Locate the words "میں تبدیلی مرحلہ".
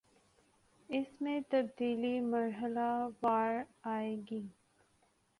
1.21-2.89